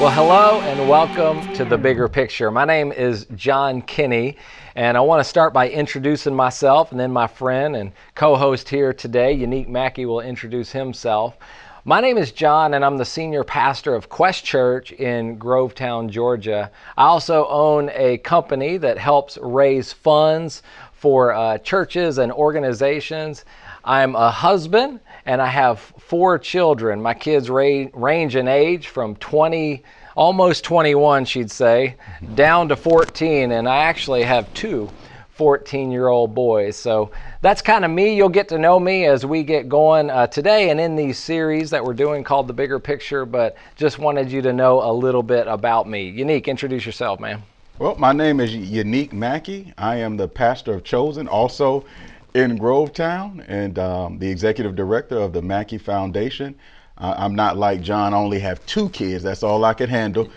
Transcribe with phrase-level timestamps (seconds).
[0.00, 2.52] Well, hello and welcome to The Bigger Picture.
[2.52, 4.36] My name is John Kinney,
[4.76, 8.68] and I want to start by introducing myself and then my friend and co host
[8.68, 11.36] here today, Yannik Mackey, will introduce himself.
[11.84, 16.70] My name is John, and I'm the senior pastor of Quest Church in Grovetown, Georgia.
[16.96, 20.62] I also own a company that helps raise funds
[20.92, 23.44] for uh, churches and organizations.
[23.84, 27.02] I'm a husband and I have four children.
[27.02, 29.82] My kids ra- range in age from 20,
[30.16, 31.96] almost 21, she'd say,
[32.34, 34.88] down to 14, and I actually have two
[35.32, 36.76] 14 year old boys.
[36.76, 37.10] So
[37.42, 38.16] that's kind of me.
[38.16, 41.68] You'll get to know me as we get going uh, today and in these series
[41.70, 45.22] that we're doing called The Bigger Picture, but just wanted you to know a little
[45.22, 46.10] bit about me.
[46.10, 47.42] Yannik, introduce yourself, man.
[47.78, 49.74] Well, my name is Yannik Mackey.
[49.76, 51.84] I am the pastor of Chosen, also
[52.34, 56.54] in Grovetown, and um, the executive director of the Mackey Foundation.
[56.98, 59.22] Uh, I'm not like John, I only have two kids.
[59.22, 60.28] That's all I can handle.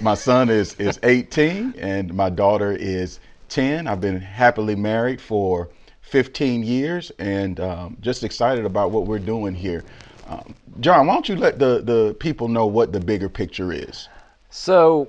[0.00, 3.86] My son is, is 18, and my daughter is 10.
[3.86, 5.68] I've been happily married for
[6.02, 9.82] 15 years and um, just excited about what we're doing here.
[10.28, 14.08] Um, John, why don't you let the, the people know what the bigger picture is?
[14.50, 15.08] So,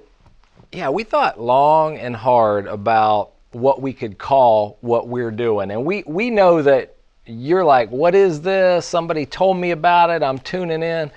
[0.72, 5.72] yeah, we thought long and hard about what we could call what we're doing.
[5.72, 6.94] And we, we know that
[7.26, 8.86] you're like, what is this?
[8.86, 10.22] Somebody told me about it.
[10.22, 11.10] I'm tuning in.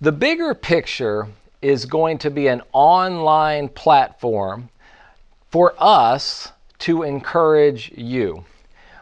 [0.00, 1.26] The bigger picture
[1.60, 4.68] is going to be an online platform
[5.50, 8.44] for us to encourage you.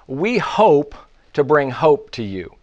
[0.07, 0.95] We hope
[1.35, 2.55] to bring hope to you.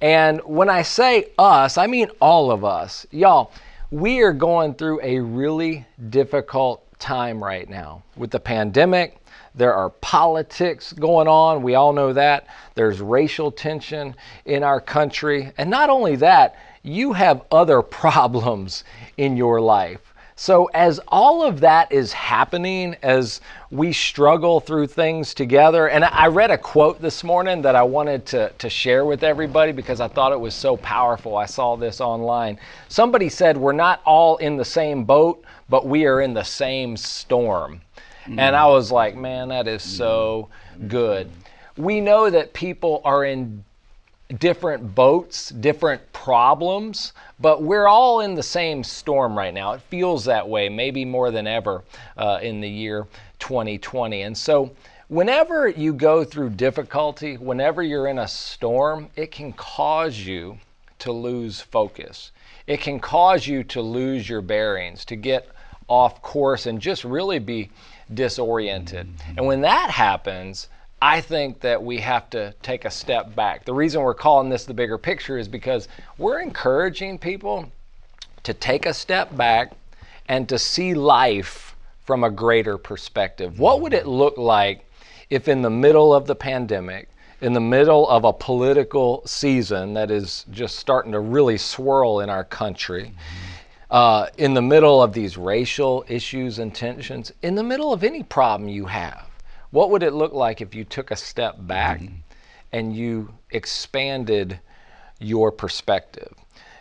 [0.00, 3.06] And when I say us, I mean all of us.
[3.10, 3.52] Y'all,
[3.90, 9.18] we are going through a really difficult time right now with the pandemic.
[9.54, 11.62] There are politics going on.
[11.62, 12.46] We all know that.
[12.74, 14.14] There's racial tension
[14.46, 15.52] in our country.
[15.58, 18.84] And not only that, you have other problems
[19.16, 20.00] in your life.
[20.34, 26.26] So, as all of that is happening, as we struggle through things together, and I
[26.28, 30.08] read a quote this morning that I wanted to, to share with everybody because I
[30.08, 31.36] thought it was so powerful.
[31.36, 32.58] I saw this online.
[32.88, 36.96] Somebody said, We're not all in the same boat, but we are in the same
[36.96, 37.82] storm.
[38.22, 38.38] Mm-hmm.
[38.38, 40.48] And I was like, Man, that is so
[40.88, 41.30] good.
[41.76, 43.64] We know that people are in
[44.38, 49.72] different boats, different problems, but we're all in the same storm right now.
[49.72, 51.82] It feels that way, maybe more than ever
[52.16, 53.06] uh, in the year
[53.38, 54.22] 2020.
[54.22, 54.72] And so,
[55.08, 60.58] whenever you go through difficulty, whenever you're in a storm, it can cause you
[61.00, 62.30] to lose focus.
[62.66, 65.48] It can cause you to lose your bearings, to get
[65.88, 67.70] off course, and just really be
[68.12, 69.06] disoriented.
[69.06, 69.38] Mm-hmm.
[69.38, 70.68] And when that happens,
[71.00, 73.64] I think that we have to take a step back.
[73.64, 77.70] The reason we're calling this the bigger picture is because we're encouraging people
[78.44, 79.72] to take a step back
[80.28, 81.74] and to see life
[82.04, 83.58] from a greater perspective.
[83.58, 84.84] What would it look like
[85.30, 87.08] if, in the middle of the pandemic,
[87.40, 92.30] in the middle of a political season that is just starting to really swirl in
[92.30, 93.12] our country,
[93.92, 98.22] uh, in the middle of these racial issues and tensions, in the middle of any
[98.22, 99.28] problem you have,
[99.70, 102.14] what would it look like if you took a step back mm-hmm.
[102.72, 104.58] and you expanded
[105.20, 106.34] your perspective?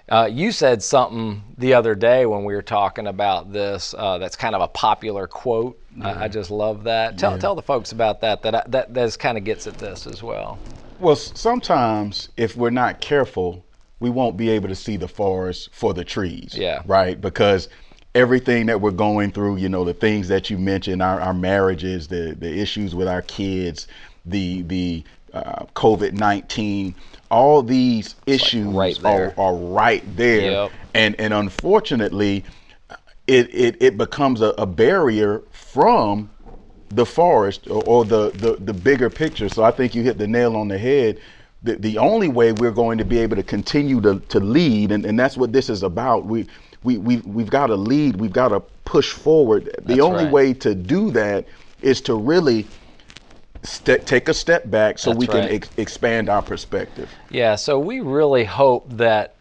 [0.08, 4.38] Uh, you said something the other day when we were talking about this uh, that's
[4.38, 5.78] kind of a popular quote.
[5.98, 6.08] Yeah.
[6.08, 7.18] I, I, just love that.
[7.18, 7.38] Tell, yeah.
[7.38, 8.42] tell the folks about that.
[8.42, 10.60] That that that kind of gets at this as well.
[11.00, 13.64] Well, sometimes if we're not careful,
[14.02, 16.56] we won't be able to see the forest for the trees.
[16.58, 16.82] Yeah.
[16.86, 17.22] Right.
[17.22, 17.70] Because
[18.14, 22.08] everything that we're going through, you know, the things that you mentioned, our, our marriages,
[22.08, 23.88] the the issues with our kids,
[24.26, 25.04] the the
[25.34, 26.94] uh, COVID nineteen,
[27.30, 30.72] all these issues like right are, are right there, yep.
[30.94, 32.44] and and unfortunately,
[33.28, 36.30] it it, it becomes a, a barrier from
[36.90, 39.48] the forest or, or the, the the bigger picture.
[39.48, 41.20] So I think you hit the nail on the head
[41.64, 45.06] the, the only way we're going to be able to continue to, to lead, and,
[45.06, 46.26] and that's what this is about.
[46.26, 46.48] We,
[46.84, 49.66] we, we, we've got to lead, we've got to push forward.
[49.66, 50.34] The that's only right.
[50.34, 51.46] way to do that
[51.82, 52.68] is to really
[53.64, 57.10] take a step back so that's we can ex- expand our perspective.
[57.30, 59.36] Yeah, so we really hope that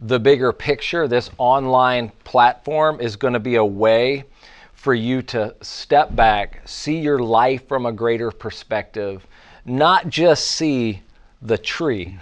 [0.00, 4.24] the bigger picture, this online platform, is going to be a way
[4.72, 9.26] for you to step back, see your life from a greater perspective,
[9.66, 11.02] not just see
[11.42, 12.18] the tree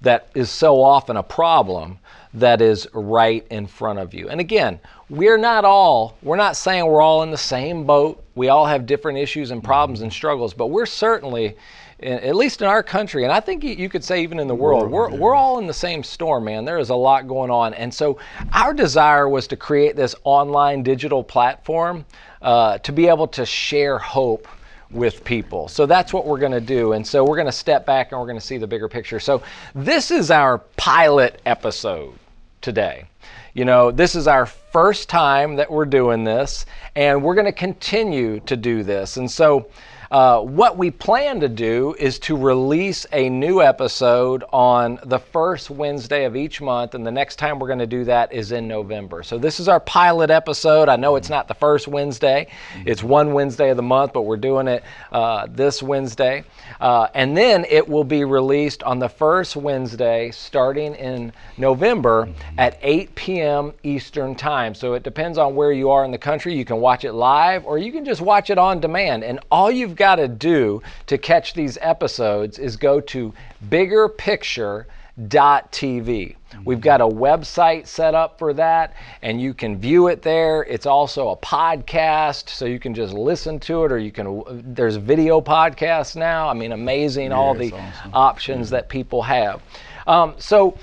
[0.00, 1.98] that is so often a problem
[2.34, 4.28] that is right in front of you.
[4.28, 8.22] And again, we're not all, we're not saying we're all in the same boat.
[8.34, 11.56] We all have different issues and problems and struggles, but we're certainly,
[12.00, 14.90] at least in our country, and I think you could say even in the world,
[14.90, 16.64] we're, we're all in the same storm, man.
[16.64, 17.74] There is a lot going on.
[17.74, 18.18] And so
[18.52, 22.04] our desire was to create this online digital platform
[22.42, 24.48] uh, to be able to share hope
[24.94, 25.68] with people.
[25.68, 26.92] So that's what we're going to do.
[26.92, 29.20] And so we're going to step back and we're going to see the bigger picture.
[29.20, 29.42] So
[29.74, 32.14] this is our pilot episode
[32.60, 33.06] today.
[33.54, 37.52] You know, this is our first time that we're doing this, and we're going to
[37.52, 39.16] continue to do this.
[39.16, 39.68] And so,
[40.10, 45.70] uh, what we plan to do is to release a new episode on the first
[45.70, 48.68] Wednesday of each month, and the next time we're going to do that is in
[48.68, 49.22] November.
[49.22, 50.88] So, this is our pilot episode.
[50.88, 52.48] I know it's not the first Wednesday,
[52.84, 56.44] it's one Wednesday of the month, but we're doing it uh, this Wednesday.
[56.80, 62.28] Uh, and then it will be released on the first Wednesday starting in November
[62.58, 63.72] at 8 p.m.
[63.82, 64.74] Eastern Time.
[64.74, 66.54] So, it depends on where you are in the country.
[66.54, 69.24] You can watch it live or you can just watch it on demand.
[69.24, 73.32] And all you've got to do to catch these episodes is go to
[73.68, 76.36] biggerpicture.tv.
[76.64, 80.62] We've got a website set up for that, and you can view it there.
[80.62, 84.42] It's also a podcast, so you can just listen to it, or you can.
[84.74, 86.48] There's video podcasts now.
[86.48, 88.10] I mean, amazing yeah, all the awesome.
[88.14, 88.78] options yeah.
[88.78, 89.62] that people have.
[90.06, 90.76] Um, so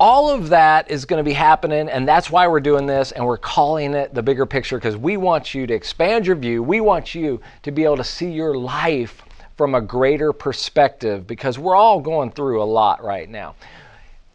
[0.00, 3.24] all of that is going to be happening, and that's why we're doing this, and
[3.24, 6.62] we're calling it the bigger picture because we want you to expand your view.
[6.62, 9.22] We want you to be able to see your life
[9.56, 13.56] from a greater perspective because we're all going through a lot right now.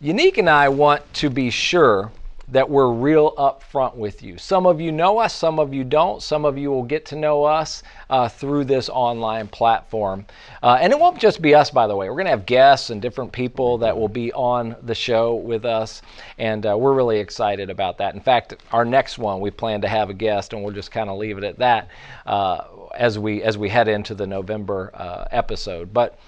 [0.03, 2.11] Yannik and I want to be sure
[2.49, 4.37] that we're real upfront with you.
[4.37, 6.21] Some of you know us, some of you don't.
[6.21, 10.25] Some of you will get to know us uh, through this online platform.
[10.61, 12.09] Uh, and it won't just be us, by the way.
[12.09, 15.63] We're going to have guests and different people that will be on the show with
[15.63, 16.01] us.
[16.37, 18.13] And uh, we're really excited about that.
[18.13, 21.09] In fact, our next one, we plan to have a guest, and we'll just kind
[21.09, 21.87] of leave it at that
[22.25, 25.93] uh, as, we, as we head into the November uh, episode.
[25.93, 26.19] But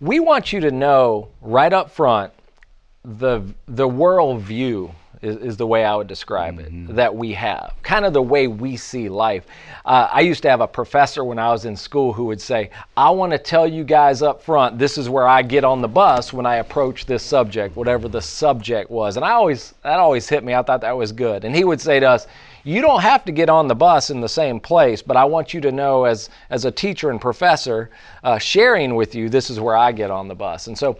[0.00, 2.32] we want you to know right up front
[3.04, 6.90] the, the world view is, is the way I would describe mm-hmm.
[6.90, 9.46] it, that we have, kind of the way we see life.
[9.84, 12.70] Uh, I used to have a professor when I was in school who would say,
[12.96, 15.88] I want to tell you guys up front, this is where I get on the
[15.88, 19.16] bus when I approach this subject, whatever the subject was.
[19.16, 20.54] And I always, that always hit me.
[20.54, 21.44] I thought that was good.
[21.44, 22.26] And he would say to us,
[22.64, 25.54] you don't have to get on the bus in the same place, but I want
[25.54, 27.90] you to know as, as a teacher and professor,
[28.24, 30.66] uh, sharing with you, this is where I get on the bus.
[30.66, 30.98] And so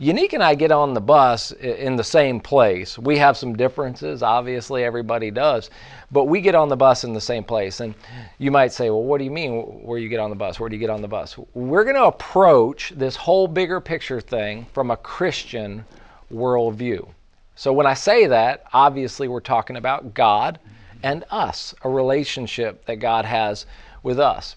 [0.00, 2.98] Yannik and I get on the bus in the same place.
[2.98, 5.68] We have some differences, obviously, everybody does,
[6.10, 7.80] but we get on the bus in the same place.
[7.80, 7.94] And
[8.38, 10.58] you might say, well, what do you mean where you get on the bus?
[10.58, 11.36] Where do you get on the bus?
[11.52, 15.84] We're going to approach this whole bigger picture thing from a Christian
[16.32, 17.06] worldview.
[17.54, 20.58] So when I say that, obviously, we're talking about God
[21.02, 23.66] and us, a relationship that God has
[24.02, 24.56] with us.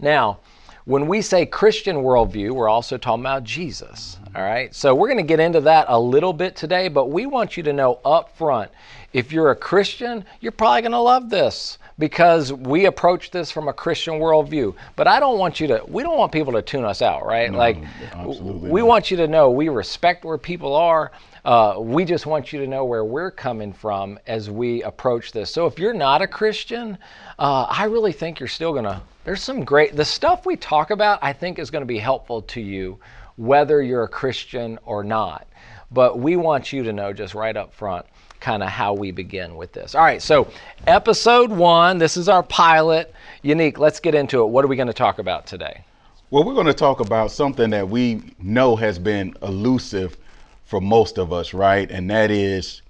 [0.00, 0.40] Now,
[0.86, 4.18] when we say Christian worldview, we're also talking about Jesus.
[4.36, 4.74] All right.
[4.74, 7.62] So we're going to get into that a little bit today, but we want you
[7.62, 8.70] to know up front
[9.14, 13.68] if you're a Christian, you're probably going to love this because we approach this from
[13.68, 14.74] a Christian worldview.
[14.94, 17.50] But I don't want you to, we don't want people to tune us out, right?
[17.50, 17.78] No, like,
[18.14, 18.86] we not.
[18.86, 21.12] want you to know we respect where people are.
[21.42, 25.48] Uh, we just want you to know where we're coming from as we approach this.
[25.48, 26.98] So if you're not a Christian,
[27.38, 30.92] uh, I really think you're still going to there's some great, the stuff we talk
[30.92, 33.00] about, I think is going to be helpful to you,
[33.36, 35.46] whether you're a Christian or not.
[35.90, 38.06] But we want you to know just right up front
[38.40, 39.94] kind of how we begin with this.
[39.94, 40.48] All right, so
[40.86, 43.14] episode one, this is our pilot.
[43.42, 44.46] Yannik, let's get into it.
[44.46, 45.84] What are we going to talk about today?
[46.30, 50.16] Well, we're going to talk about something that we know has been elusive
[50.64, 51.88] for most of us, right?
[51.90, 52.82] And that is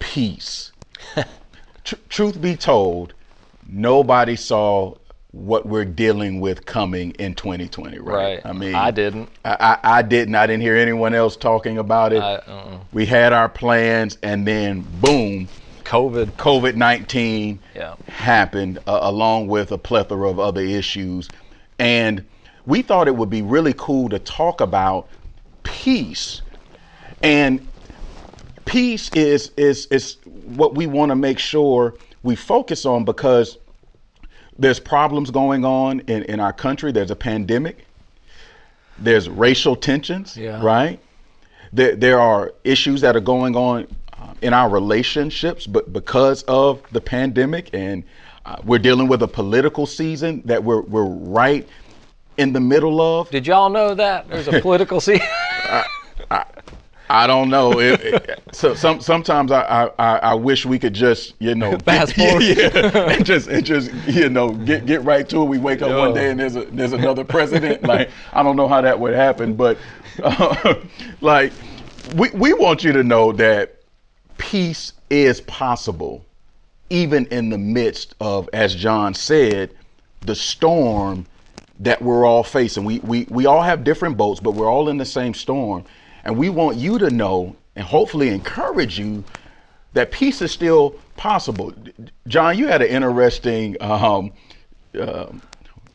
[0.00, 0.72] peace.
[1.84, 3.14] Tr- truth be told,
[3.68, 4.96] nobody saw
[5.32, 8.14] what we're dealing with coming in 2020, right?
[8.14, 8.40] right.
[8.44, 9.28] I mean, I didn't.
[9.44, 10.34] I, I, I, didn't.
[10.34, 12.22] I didn't hear anyone else talking about it.
[12.22, 12.78] I, uh-uh.
[12.92, 15.48] We had our plans, and then boom,
[15.84, 17.94] COVID, COVID 19 yeah.
[18.08, 21.28] happened, uh, along with a plethora of other issues,
[21.78, 22.24] and
[22.66, 25.08] we thought it would be really cool to talk about
[25.62, 26.42] peace,
[27.22, 27.66] and
[28.64, 31.94] peace is is is what we want to make sure
[32.24, 33.58] we focus on because
[34.60, 36.92] there's problems going on in, in our country.
[36.92, 37.86] There's a pandemic.
[38.98, 40.62] There's racial tensions, yeah.
[40.62, 41.00] right?
[41.72, 46.82] There, there are issues that are going on uh, in our relationships, but because of
[46.92, 48.04] the pandemic, and
[48.44, 51.66] uh, we're dealing with a political season that we're, we're right
[52.36, 53.30] in the middle of.
[53.30, 55.20] Did y'all know that there's a political scene?
[56.30, 56.44] I
[57.26, 57.80] don't know.
[57.80, 62.14] It, it, so some sometimes I, I I wish we could just you know Fast
[62.14, 62.42] get- forward.
[62.94, 65.44] yeah, and just and just you know get get right to it.
[65.46, 67.82] We wake up one day and there's a there's another president.
[67.82, 69.78] like I don't know how that would happen, but
[70.22, 70.74] uh,
[71.20, 71.52] like
[72.16, 73.80] we we want you to know that
[74.38, 76.24] peace is possible,
[76.88, 79.70] even in the midst of, as John said,
[80.22, 81.26] the storm
[81.80, 82.84] that we're all facing.
[82.84, 85.84] We, we, we all have different boats, but we're all in the same storm.
[86.24, 89.24] And we want you to know and hopefully encourage you
[89.92, 91.72] that peace is still possible.
[92.28, 94.32] John, you had an interesting um,
[95.00, 95.42] um,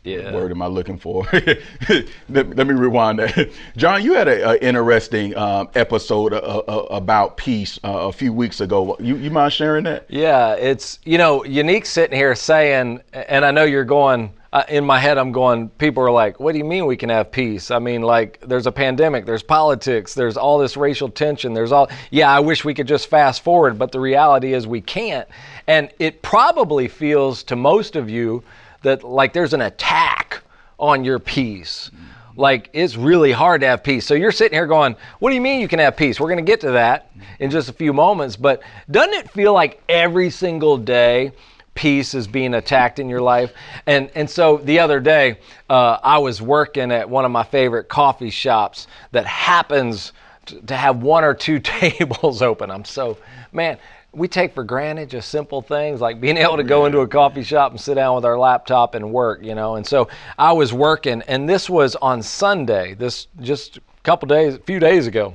[0.04, 0.32] Yeah.
[0.32, 1.26] word am I looking for?
[2.28, 3.50] let, let me rewind that.
[3.76, 8.60] John, you had an interesting um, episode uh, uh, about peace uh, a few weeks
[8.60, 8.96] ago.
[9.00, 10.06] You, you mind sharing that?
[10.08, 14.32] Yeah, it's you know, Yannik sitting here saying, and I know you're going.
[14.56, 15.68] Uh, in my head, I'm going.
[15.68, 18.66] People are like, "What do you mean we can have peace?" I mean, like, there's
[18.66, 21.90] a pandemic, there's politics, there's all this racial tension, there's all.
[22.10, 25.28] Yeah, I wish we could just fast forward, but the reality is we can't.
[25.66, 28.44] And it probably feels to most of you
[28.80, 30.40] that like there's an attack
[30.78, 31.90] on your peace.
[32.34, 34.06] Like it's really hard to have peace.
[34.06, 36.42] So you're sitting here going, "What do you mean you can have peace?" We're going
[36.42, 37.10] to get to that
[37.40, 41.32] in just a few moments, but doesn't it feel like every single day
[41.76, 43.52] peace is being attacked in your life?
[43.86, 45.38] And and so the other day,
[45.70, 50.12] uh, I was working at one of my favorite coffee shops that happens
[50.46, 52.70] to, to have one or two tables open.
[52.70, 53.18] I'm so
[53.52, 53.78] man.
[54.12, 57.42] We take for granted just simple things like being able to go into a coffee
[57.42, 59.76] shop and sit down with our laptop and work, you know.
[59.76, 62.94] And so I was working, and this was on Sunday.
[62.94, 65.34] This just a couple days, a few days ago,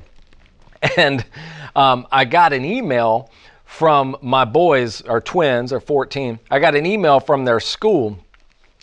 [0.96, 1.24] and
[1.76, 3.30] um, I got an email
[3.72, 6.38] from my boys, our twins, are 14.
[6.50, 8.18] I got an email from their school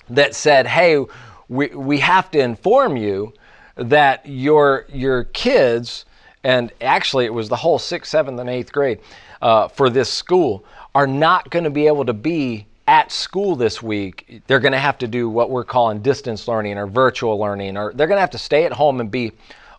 [0.09, 1.05] that said, "Hey,
[1.47, 3.31] we we have to inform you
[3.75, 6.05] that your your kids,
[6.43, 8.99] and actually it was the whole sixth, seventh, and eighth grade
[9.43, 10.65] uh, for this school,
[10.95, 14.79] are not going to be able to be." At school this week, they're going to
[14.79, 18.21] have to do what we're calling distance learning or virtual learning, or they're going to
[18.21, 19.33] have to stay at home and be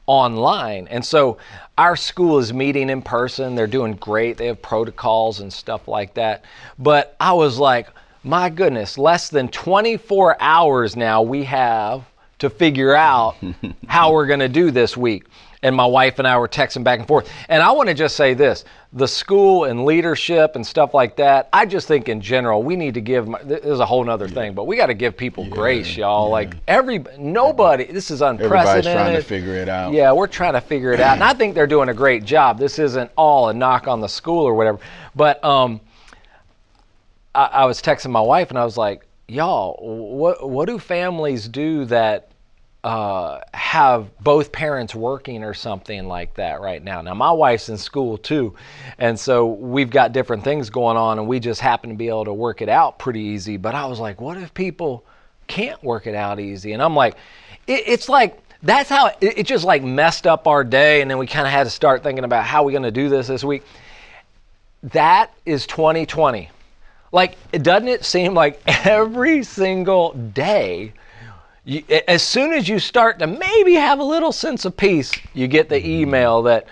[0.07, 0.89] online.
[0.89, 1.39] And so
[1.79, 3.55] our school is meeting in person.
[3.55, 4.37] They're doing great.
[4.37, 6.45] They have protocols and stuff like that.
[6.79, 7.89] But I was like,
[8.23, 12.05] my goodness, less than 24 hours now we have
[12.39, 13.37] to figure out
[13.87, 15.25] how we're going to do this week.
[15.63, 17.31] And my wife and I were texting back and forth.
[17.49, 21.49] And I want to just say this the school and leadership and stuff like that,
[21.53, 24.55] I just think in general, we need to give, this is a whole nother thing,
[24.55, 26.29] but we got to give people grace, y'all.
[26.29, 28.87] Like every, nobody, this is unprecedented.
[28.87, 29.93] Everybody's trying to figure it out.
[29.93, 31.15] Yeah, we're trying to figure it out.
[31.15, 32.59] And I think they're doing a great job.
[32.59, 34.81] This isn't all a knock on the school or whatever.
[35.15, 35.81] But um,
[37.33, 39.77] I, I was texting my wife and I was like, y'all,
[40.17, 42.30] what, what do families do that
[42.83, 47.03] uh, have both parents working or something like that right now.
[47.03, 48.55] Now, my wife's in school too,
[48.99, 52.25] and so we've got different things going on, and we just happen to be able
[52.25, 53.59] to work it out pretty easy.
[53.59, 55.05] But I was like, what if people
[55.47, 56.73] can't work it out easy?
[56.73, 57.17] And I'm like,
[57.67, 61.19] it, it's like, that's how it, it just like messed up our day, and then
[61.19, 63.45] we kind of had to start thinking about how we're going to do this this
[63.45, 63.63] week.
[64.85, 66.49] That is 2020.
[67.13, 70.95] Like, doesn't it seem like every single day
[71.65, 75.47] you, as soon as you start to maybe have a little sense of peace, you
[75.47, 76.67] get the email that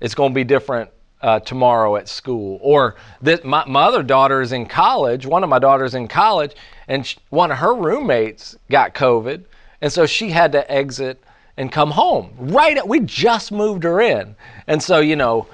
[0.00, 0.90] it's going to be different
[1.22, 2.58] uh, tomorrow at school.
[2.62, 6.54] Or that my, my other daughter is in college, one of my daughters in college,
[6.88, 9.44] and sh one of her roommates got COVID.
[9.82, 11.22] And so she had to exit
[11.56, 12.32] and come home.
[12.38, 14.34] Right at, we just moved her in.
[14.66, 15.46] And so, you know,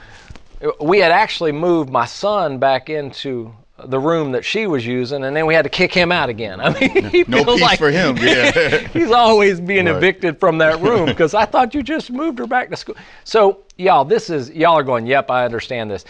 [0.81, 3.52] we had actually moved my son back into
[3.85, 6.61] the room that she was using, and then we had to kick him out again.
[6.62, 8.16] I mean, he No feels peace like for him.
[8.16, 8.78] Yeah.
[8.92, 9.97] he's always being Right.
[9.97, 12.97] evicted from that room because I thought you just moved her back to school.
[13.25, 15.06] So, y'all, this is y'all are going.
[15.06, 16.04] Yep, I understand this.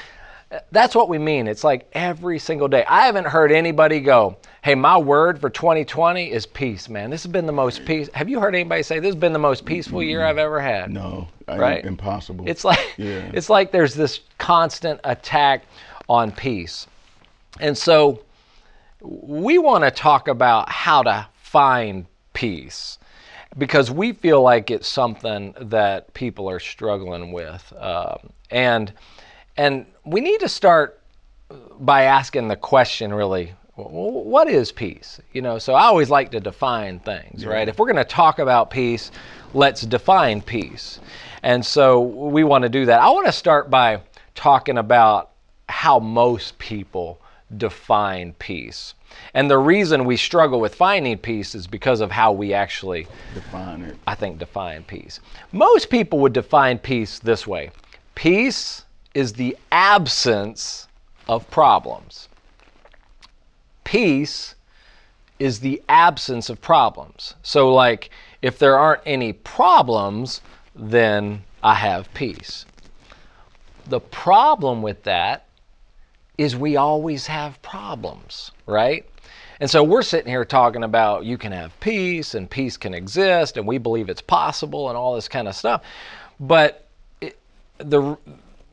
[0.71, 1.49] That's what we mean.
[1.49, 2.85] It's like every single day.
[2.89, 7.11] I haven't heard anybody go, "Hey, my word for 2020 is peace, man.
[7.11, 9.41] This has been the most peace." Have you heard anybody say this has been the
[9.41, 10.93] most peaceful year I've ever had?
[10.93, 11.85] no, Right.
[11.85, 12.45] impossible.
[12.49, 13.29] It's like Yeah.
[13.33, 15.65] it's like there's this constant attack
[16.09, 16.87] on peace.
[17.61, 18.23] And so
[19.01, 22.99] we want to talk about how to find peace
[23.57, 27.73] because we feel like it's something that people are struggling with.
[27.79, 28.93] Um, and
[29.57, 31.01] and we need to start
[31.79, 35.21] by asking the question really what is peace?
[35.33, 37.69] You know so i always like to define things right?
[37.69, 39.11] If we're going to talk about peace
[39.57, 41.01] let's define peace.
[41.43, 43.01] And so we want to do that.
[43.01, 44.01] I want to start by
[44.35, 45.31] talking about
[45.69, 47.21] how most people
[47.57, 48.95] define peace.
[49.35, 53.83] And the reason we struggle with finding peace is because of how we actually Define
[53.83, 53.97] it.
[54.07, 55.21] I think, define peace.
[55.53, 57.71] Most people would define peace this way
[58.15, 58.85] peace
[59.15, 60.89] is the absence
[61.29, 62.29] of problems.
[63.85, 64.55] Peace
[65.39, 67.35] is the absence of problems.
[67.43, 68.11] So, like,
[68.43, 70.41] if there aren't any problems,
[70.75, 72.65] then I have peace.
[73.87, 75.46] The problem with that
[76.39, 79.05] is we always have problems, right?
[79.61, 83.57] And so we're sitting here talking about you can have peace and peace can exist
[83.57, 85.83] and we believe it's possible and all this kind of stuff.
[86.39, 86.87] But
[87.21, 87.39] it,
[87.79, 88.19] the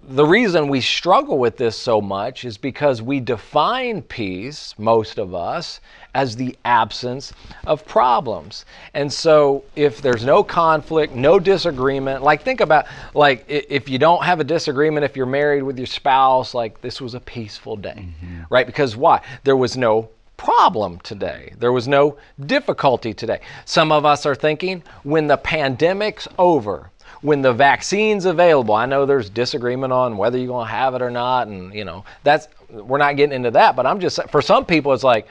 [0.07, 5.33] the reason we struggle with this so much is because we define peace, most of
[5.33, 5.79] us,
[6.13, 7.33] as the absence
[7.65, 8.65] of problems.
[8.93, 14.23] And so if there's no conflict, no disagreement, like think about like if you don't
[14.23, 17.95] have a disagreement if you're married with your spouse, like this was a peaceful day.
[17.97, 18.41] Mm-hmm.
[18.49, 18.65] Right?
[18.67, 19.21] Because why?
[19.43, 21.53] There was no problem today.
[21.57, 23.39] There was no difficulty today.
[23.65, 26.89] Some of us are thinking when the pandemic's over,
[27.23, 31.01] when the vaccine's available, I know there's disagreement on whether you're going to have it
[31.01, 34.41] or not and you know, that's we're not getting into that, but I'm just for
[34.41, 35.27] some people it's like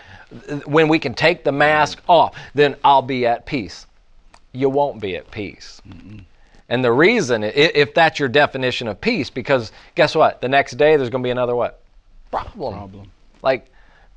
[0.65, 3.87] when we can take the mask off, then I'll be at peace.
[4.53, 5.81] You won't be at peace.
[5.87, 6.25] mm
[6.69, 10.41] And the reason, if that's your definition of peace, because guess what?
[10.41, 11.81] The next day there's going to be another what?
[12.31, 12.75] Problem.
[12.75, 13.11] Problem.
[13.43, 13.67] Like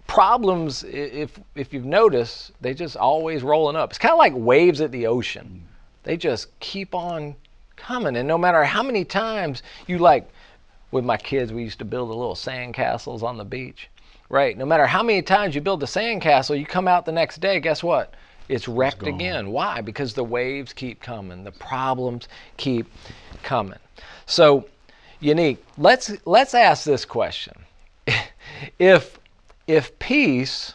[0.08, 3.90] problems, if if you've noticed, they just always rolling up.
[3.90, 5.62] It's kind of like waves at the ocean.
[6.04, 7.36] They just keep on
[7.76, 10.30] coming, and no matter how many times you like,
[10.92, 13.90] with my kids, we used to build the little sand castles on the beach,
[14.30, 14.58] right?
[14.58, 17.42] No matter how many times you build the sand castle, you come out the next
[17.42, 17.60] day.
[17.60, 18.14] Guess what?
[18.48, 19.52] It's wrecked it's again.
[19.52, 19.82] Why?
[19.82, 22.28] Because the waves keep coming, the problems
[22.58, 22.88] keep
[23.44, 23.80] coming.
[24.26, 24.70] So,
[25.22, 25.58] Yannik.
[25.78, 27.54] Let's let's ask this question:
[28.80, 29.20] If
[29.68, 30.74] if peace,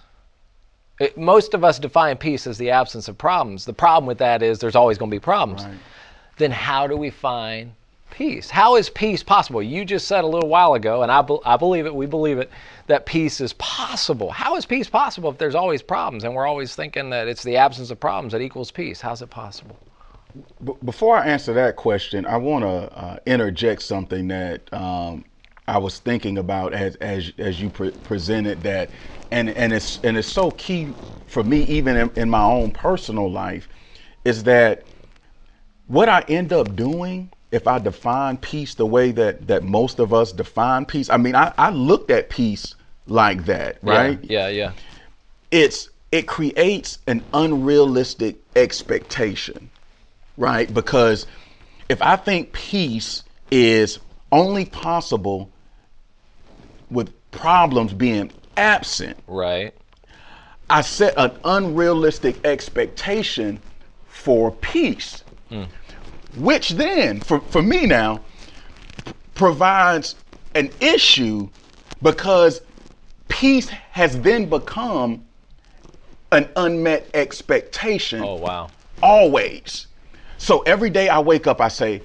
[0.99, 3.65] it, most of us define peace as the absence of problems.
[3.65, 5.65] The problem with that is there's always going to be problems.
[5.65, 5.75] Right.
[6.41, 7.75] Then how do we find
[8.11, 8.51] peace?
[8.51, 9.63] How is peace possible?
[9.63, 12.39] You just said a little while ago, and I, be, I believe it, we believe
[12.39, 12.51] it,
[12.89, 14.33] that peace is possible.
[14.33, 17.59] How is peace possible if there's always problems and we're always thinking that it's the
[17.59, 19.03] absence of problems that equals peace?
[19.03, 19.79] How's it possible?
[20.85, 25.25] before I answer that question, I want to uh, interject something that um,
[25.69, 28.91] I was thinking about as as as you pre- presented that,
[29.33, 33.31] and and it's and it's so key for me even in, in my own personal
[33.31, 33.69] life,
[34.25, 34.85] is that
[35.91, 40.15] what I end up doing if I define peace the way that that most of
[40.15, 41.11] us define peace.
[41.11, 42.75] I mean, I, I looked at peace
[43.07, 44.19] like that, right?
[44.23, 44.49] Yeah, yeah.
[44.49, 44.73] yeah.
[45.51, 49.71] It's it creates an unrealistic expectation,
[50.37, 50.73] right?
[50.73, 51.27] Because
[51.89, 53.99] if I think peace is
[54.33, 55.51] only possible
[56.91, 59.19] with problems being absent.
[59.27, 59.75] Right.
[60.69, 63.61] I set an unrealistic expectation
[64.07, 65.67] for peace, mm.
[66.37, 68.21] Which then, for, for me now,
[69.35, 70.17] provides
[70.55, 71.49] an issue
[72.03, 72.61] because
[73.29, 75.25] peace has then become
[76.33, 78.23] an unmet expectation.
[78.23, 78.71] Oh, wow.
[79.03, 79.87] Always.
[80.39, 82.03] So every day I wake up, I say,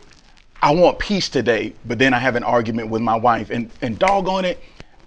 [0.61, 3.99] I want peace today, but then I have an argument with my wife, and, and
[3.99, 4.59] doggone it,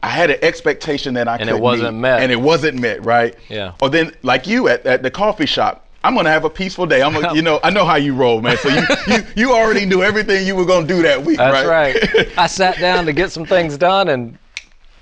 [0.03, 3.05] I had an expectation that I and it wasn't meet, met, and it wasn't met,
[3.05, 3.35] right?
[3.49, 3.73] Yeah.
[3.83, 7.03] Or then, like you at, at the coffee shop, I'm gonna have a peaceful day.
[7.03, 8.57] I'm, gonna, you know, I know how you roll, man.
[8.59, 11.97] So you, you, you already knew everything you were gonna do that week, That's right?
[11.97, 12.29] Right.
[12.39, 14.39] I sat down to get some things done, and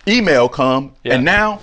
[0.09, 1.15] email come, yeah.
[1.15, 1.61] and now,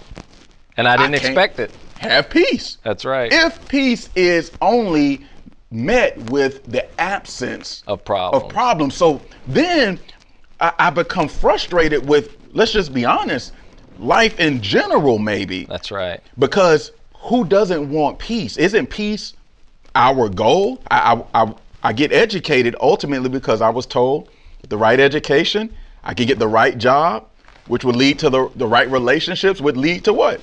[0.78, 1.72] and I didn't I expect it.
[1.98, 2.78] Have peace.
[2.84, 3.32] That's right.
[3.34, 5.26] If peace is only
[5.72, 10.00] met with the absence of problems, of problems, so then
[10.60, 13.52] I, I become frustrated with let's just be honest,
[14.00, 15.66] life in general, maybe.
[15.66, 16.22] That's right.
[16.40, 16.92] Because
[17.24, 18.58] who doesn't want peace?
[18.58, 19.34] Isn't peace
[19.96, 20.82] our goal?
[20.92, 24.30] I, I, I, I get educated ultimately because I was told
[24.68, 27.28] the right education, I could get the right job,
[27.68, 30.42] which would lead to the, the right relationships, would lead to what?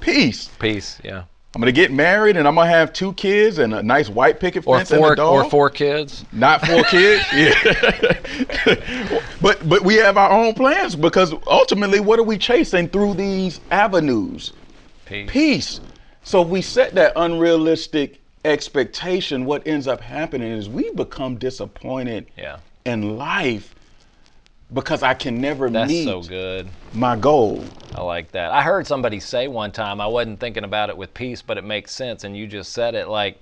[0.00, 0.48] Peace.
[0.58, 1.24] Peace, yeah.
[1.54, 4.64] I'm gonna get married and I'm gonna have two kids and a nice white picket
[4.64, 5.44] fence or four, and a dog.
[5.46, 6.24] Or four kids.
[6.32, 7.24] Not four kids.
[7.32, 7.54] Yeah.
[9.40, 13.60] but but we have our own plans because ultimately, what are we chasing through these
[13.70, 14.52] avenues?
[15.06, 15.30] Peace.
[15.30, 15.80] Peace.
[16.24, 22.26] So if we set that unrealistic expectation, what ends up happening is we become disappointed
[22.36, 22.58] yeah.
[22.86, 23.74] in life
[24.72, 26.68] because I can never That's meet so good.
[26.94, 27.62] my goal.
[27.94, 28.50] I like that.
[28.52, 31.64] I heard somebody say one time, I wasn't thinking about it with peace, but it
[31.64, 33.40] makes sense, and you just said it like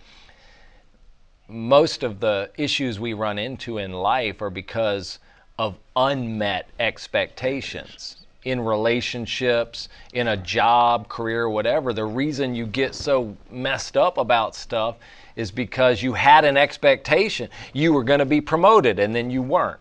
[1.49, 5.21] most of the issues we run into in life are because
[5.59, 8.22] of unmet expectations.
[8.45, 14.55] In relationships, in a job, career, whatever, the reason you get so messed up about
[14.55, 14.97] stuff
[15.37, 19.43] is because you had an expectation you were going to be promoted and then you
[19.43, 19.81] weren't.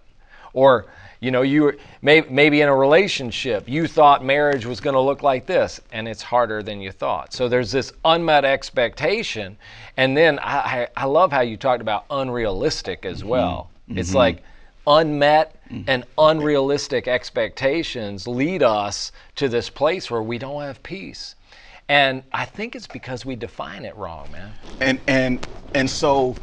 [0.53, 0.85] Or,
[1.19, 4.99] you know, you were may, maybe in a relationship, you thought marriage was going to
[4.99, 7.33] look like this, and it's harder than you thought.
[7.33, 9.57] So there's this unmet expectation.
[9.97, 13.69] And then I, I, I love how you talked about unrealistic as well.
[13.89, 13.99] Mm-hmm.
[13.99, 14.43] It's like
[14.87, 15.89] unmet mm-hmm.
[15.89, 21.35] and unrealistic expectations lead us to this place where we don't have peace.
[21.89, 24.53] And I think it's because we define it wrong, man.
[24.79, 26.35] And and and so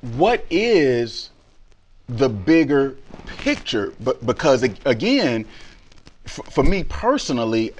[0.00, 1.30] what is
[2.08, 2.96] the bigger
[3.26, 3.92] picture?
[4.00, 5.46] But because again,
[6.24, 7.72] f- for me personally,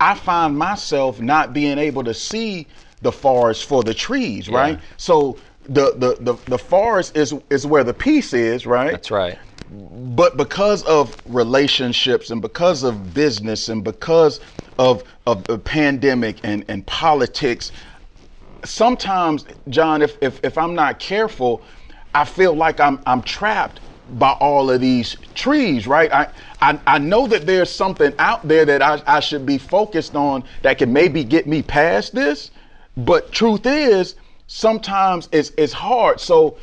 [0.00, 2.66] I find myself not being able to see
[3.02, 4.80] the forest for the trees, right?
[4.96, 8.92] So the, the the the forest is is where the peace is, right?
[8.92, 9.38] That's right.
[9.70, 14.40] But because of relationships and because of business and because
[14.78, 17.72] of of the pandemic and, and politics,
[18.64, 21.64] sometimes, John, if, if if I'm not careful,
[22.14, 26.12] I feel like I'm I'm trapped by all of these trees, right?
[26.12, 26.28] I,
[26.60, 30.44] I, I know that there's something out there that I, I should be focused on
[30.62, 32.50] that can maybe get me past this.
[32.96, 34.16] But truth is,
[34.48, 36.20] sometimes it's it's hard.
[36.20, 36.58] So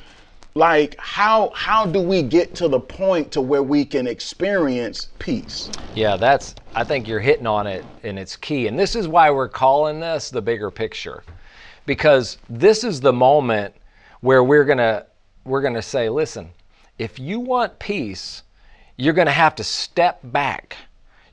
[0.57, 5.69] like how how do we get to the point to where we can experience peace?
[5.93, 8.67] Yeah that's i think you're hitting on it and it's key.
[8.67, 11.23] And this is why we're calling this the bigger picture.
[11.85, 13.73] Because this is the moment
[14.21, 15.05] where we're going to
[15.45, 16.49] we're going to say listen
[16.97, 18.41] if you want peace
[18.97, 20.75] you're going to have to step back.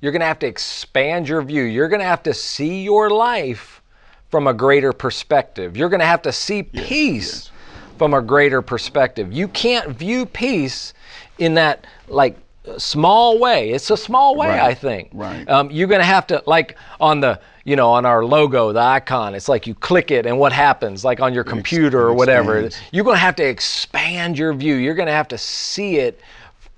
[0.03, 1.63] You're going to have to expand your view.
[1.63, 3.81] You're going to have to see your life
[4.29, 5.75] from a greater perspective.
[5.75, 7.54] You're going to have to see yes, peace yes
[7.99, 9.33] from a greater perspective.
[9.33, 10.95] You can't view peace
[11.39, 12.37] in that like
[12.79, 13.71] small way.
[13.71, 14.61] It's a small way, right.
[14.61, 15.11] I think.
[15.13, 15.49] Right.
[15.49, 18.81] Um, you're going to have to like on the you know on our logo, the
[18.81, 19.35] icon.
[19.35, 21.05] It's like you click it, and what happens?
[21.05, 22.69] Like on your computer or whatever.
[22.93, 24.75] You're going to have to expand your view.
[24.77, 26.21] You're going to have to see it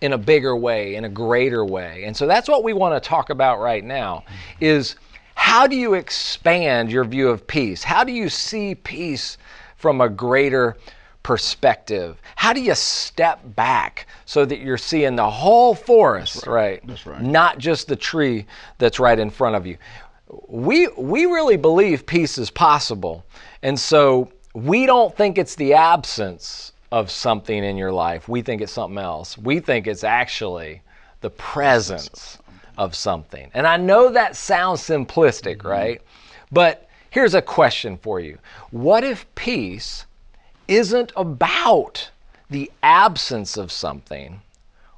[0.02, 2.04] in a bigger way, in a greater way.
[2.04, 4.24] And so that's what we want to talk about right now.
[4.60, 4.96] Is
[5.34, 7.82] how do you expand your view of peace?
[7.82, 9.38] How do you see peace
[9.76, 10.76] from a greater
[11.26, 12.22] perspective?
[12.36, 16.54] How do you step back so that you're seeing the whole forest, that's right.
[16.54, 16.86] right?
[16.86, 17.20] That's right.
[17.20, 18.46] Not just the tree
[18.78, 19.76] that's right in front of you.
[20.46, 23.26] We we really believe peace is possible.
[23.64, 28.28] And so we don't think it's the absence of something in your life.
[28.28, 29.36] We think it's something else.
[29.36, 30.80] We think it's actually
[31.22, 32.38] the presence
[32.78, 33.50] of something.
[33.52, 35.66] And I know that sounds simplistic, mm-hmm.
[35.66, 36.02] right?
[36.52, 38.38] But here's a question for you.
[38.70, 40.05] What if peace
[40.68, 42.10] isn't about
[42.50, 44.40] the absence of something.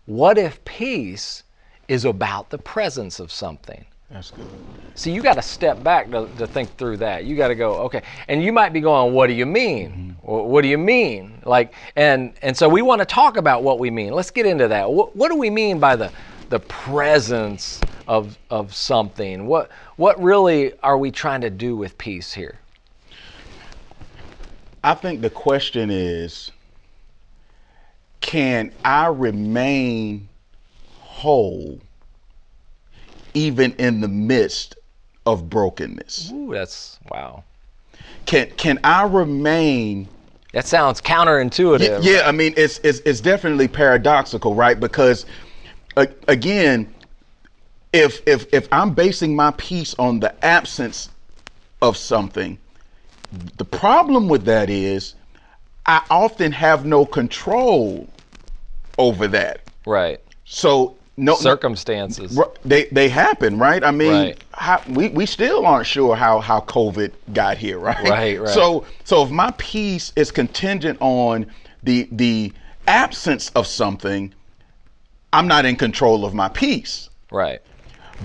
[0.07, 1.42] What if peace
[1.88, 3.85] is about the presence of something?
[4.11, 4.46] That's good.
[4.94, 7.26] See, you got to step back to, to think through that.
[7.26, 8.02] You got to go, okay.
[8.28, 10.16] And you might be going, what do you mean?
[10.22, 10.50] Mm-hmm.
[10.50, 11.40] What do you mean?
[11.44, 14.12] Like, and and so we want to talk about what we mean.
[14.12, 14.90] Let's get into that.
[14.90, 16.11] What, what do we mean by the
[16.48, 19.46] the presence of of something?
[19.46, 22.59] What what really are we trying to do with peace here?
[24.82, 26.50] I think the question is
[28.20, 30.28] can I remain
[31.00, 31.80] whole
[33.34, 34.76] even in the midst
[35.26, 36.30] of brokenness?
[36.32, 37.44] Ooh, that's wow.
[38.26, 40.08] Can can I remain
[40.52, 42.00] That sounds counterintuitive.
[42.02, 44.78] Yeah, I mean it's it's it's definitely paradoxical, right?
[44.78, 45.26] Because
[45.96, 46.92] uh, again,
[47.92, 51.10] if if if I'm basing my peace on the absence
[51.82, 52.58] of something,
[53.56, 55.14] the problem with that is
[55.86, 58.08] I often have no control
[58.98, 59.60] over that.
[59.86, 60.20] Right.
[60.44, 63.82] So no circumstances they they happen, right?
[63.82, 64.44] I mean, right.
[64.52, 68.08] How, we we still aren't sure how how COVID got here, right?
[68.08, 68.48] Right, right.
[68.48, 71.46] So so if my peace is contingent on
[71.82, 72.52] the the
[72.86, 74.32] absence of something,
[75.32, 77.10] I'm not in control of my peace.
[77.30, 77.60] Right.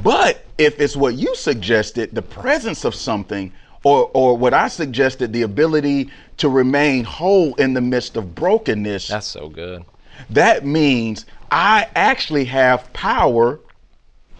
[0.01, 3.51] But if it's what you suggested, the presence of something,
[3.83, 9.07] or or what I suggested, the ability to remain whole in the midst of brokenness.
[9.07, 9.85] That's so good.
[10.29, 13.59] That means I actually have power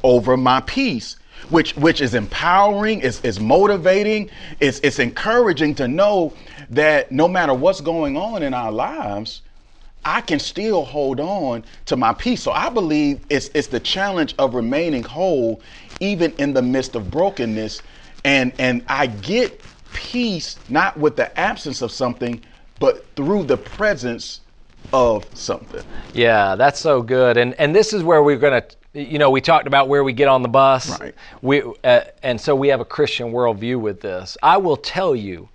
[0.04, 1.18] over my peace,
[1.50, 4.30] which which is empowering, is is motivating,
[4.60, 6.34] it's it's encouraging to know
[6.70, 9.42] that no matter what's going on in our lives,
[10.06, 12.42] I can still hold on to my peace.
[12.42, 15.62] So I believe it's it's the challenge of remaining whole
[16.00, 17.82] even in the midst of brokenness
[18.24, 22.42] and and I get peace not with the absence of something,
[22.80, 24.42] but through the presence
[24.92, 25.84] of something.
[26.14, 27.38] Yeah, that's so good.
[27.38, 30.14] And and this is where we're going to you know, we talked about where we
[30.14, 31.00] get on the bus.
[31.00, 31.16] Right.
[31.42, 34.38] We uh, and so we have a Christian worldview with this.
[34.44, 35.50] I will tell you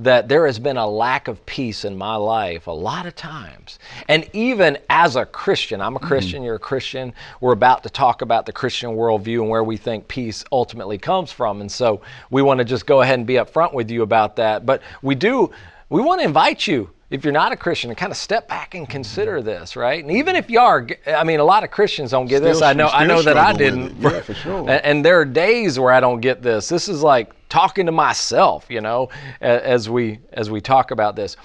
[0.00, 3.78] that there has been a lack of peace in my life a lot of times.
[4.08, 6.08] And even as a Christian, I'm a mm-hmm.
[6.08, 9.76] Christian, you're a Christian, we're about to talk about the Christian worldview and where we
[9.76, 11.60] think peace ultimately comes from.
[11.60, 14.64] And so we want to just go ahead and be upfront with you about that.
[14.64, 15.50] But we do,
[15.90, 18.88] we want to invite you if you're not a Christian, kind of step back and
[18.88, 20.02] consider this, right?
[20.02, 22.62] And even if you are, I mean, a lot of Christians don't get this.
[22.62, 24.00] I know, I know that I didn't.
[24.00, 24.70] Yeah, for sure.
[24.70, 26.68] And, there are days where I don't get this.
[26.68, 29.08] This is like talking to myself, you know,
[29.40, 31.36] as we as we talk about this.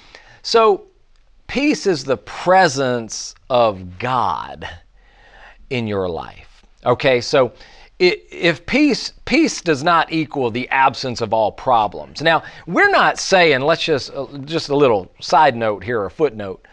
[0.44, 0.86] So,
[1.48, 4.70] peace is the presence of God
[5.70, 6.64] in your life.
[6.86, 7.54] Okay, so
[8.00, 12.22] if peace peace does not equal the absence of all problems.
[12.22, 16.66] Now, we're not saying let's just uh, just a little side note here or footnote.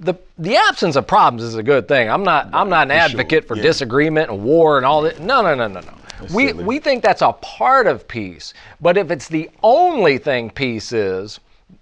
[0.00, 2.10] The the absence of problems is a good thing.
[2.10, 3.62] I'm not I'm not an advocate for yeah.
[3.62, 5.20] disagreement and war and all that.
[5.20, 5.94] No, no, no, no, no.
[6.34, 6.64] We silly.
[6.64, 8.52] we think that's a part of peace.
[8.80, 11.40] But if it's the only thing peace is,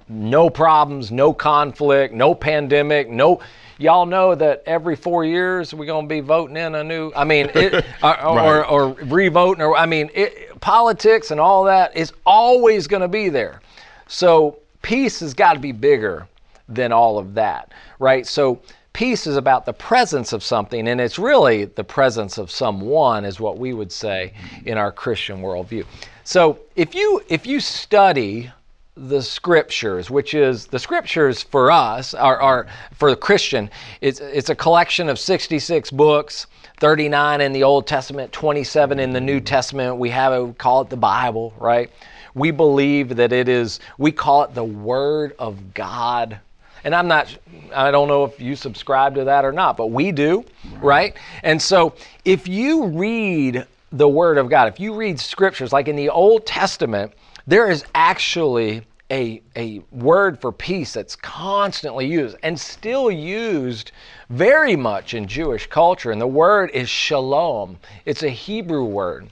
[0.08, 3.40] no problems, no conflict, no pandemic, no.
[3.78, 7.12] Y'all know that every four years we're going to be voting in a new.
[7.14, 8.70] I mean, it, or, or, Right.
[8.70, 13.28] or revoting, or I mean, it, politics and all that is always going to be
[13.28, 13.60] there.
[14.06, 16.28] So peace has got to be bigger
[16.68, 18.26] than all of that, right?
[18.26, 18.60] So
[18.92, 23.40] peace is about the presence of something, and it's really the presence of someone, is
[23.40, 24.32] what we would say
[24.64, 25.84] in our Christian worldview.
[26.22, 28.50] So if you if you study
[28.96, 34.50] the scriptures, which is the scriptures for us, are, are for the Christian, it's it's
[34.50, 36.46] a collection of 66 books.
[36.78, 39.96] 39 in the Old Testament, 27 in the New Testament.
[39.96, 41.88] We have it, we call it the Bible, right?
[42.34, 46.40] We believe that it is, we call it the Word of God.
[46.82, 47.34] And I'm not,
[47.72, 50.44] I don't know if you subscribe to that or not, but we do,
[50.80, 51.16] right?
[51.44, 55.94] And so if you read the Word of God, if you read scriptures, like in
[55.94, 57.12] the Old Testament,
[57.46, 63.92] there is actually a, a word for peace that's constantly used and still used
[64.30, 66.10] very much in Jewish culture.
[66.10, 69.28] And the word is shalom, it's a Hebrew word.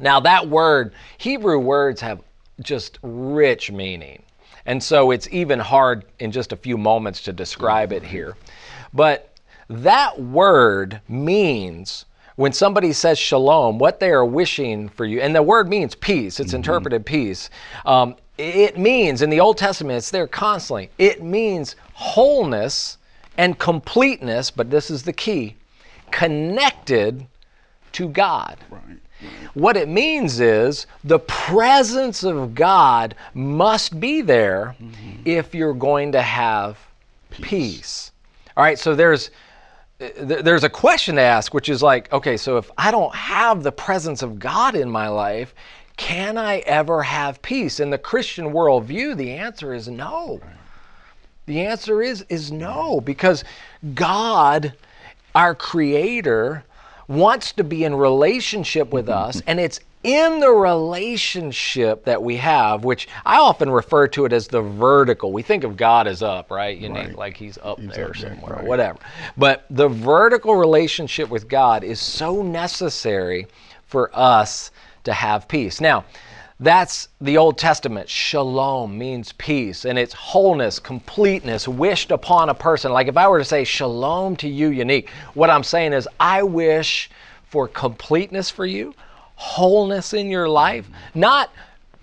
[0.00, 2.22] Now, that word, Hebrew words have
[2.60, 4.22] just rich meaning.
[4.66, 8.36] And so it's even hard in just a few moments to describe it here.
[8.92, 9.36] But
[9.68, 15.42] that word means when somebody says shalom, what they are wishing for you, and the
[15.42, 17.50] word means peace, it's interpreted peace.
[17.86, 22.98] Um, it means, in the Old Testament, it's there constantly, it means wholeness
[23.38, 25.56] and completeness, but this is the key
[26.10, 27.26] connected
[27.92, 28.58] to God.
[28.70, 28.98] Right.
[29.54, 34.74] What it means is the presence of God must be there
[35.24, 36.78] if you're going to have
[37.30, 38.10] peace.
[38.56, 39.38] All right, so there's th-
[39.98, 43.72] there's a question to ask, which is like, okay, so if I don't have the
[43.72, 45.54] presence of God in my life,
[45.96, 47.78] can I ever have peace?
[47.78, 50.40] In the Christian worldview, the answer is no.
[51.46, 53.44] The answer is is no because
[53.94, 54.72] God,
[55.34, 56.64] our creator,
[57.06, 62.84] wants to be in relationship with us and it's in the relationship that we have,
[62.84, 65.32] which I often refer to it as the vertical.
[65.32, 66.76] We think of God as up, right?
[66.76, 68.64] You know, like he's up He's there up there, somewhere, right.
[68.64, 68.98] whatever.
[69.36, 73.46] But the vertical relationship with God is so necessary
[73.86, 74.70] for us
[75.04, 75.80] to have peace.
[75.80, 76.04] Now,
[76.60, 78.08] that's the Old Testament.
[78.08, 82.92] Shalom means peace, and it's wholeness, completeness wished upon a person.
[82.92, 86.42] Like if I were to say shalom to you, Yannik, what I'm saying is I
[86.42, 87.10] wish
[87.48, 88.94] for completeness for you,
[89.36, 91.50] wholeness in your life, not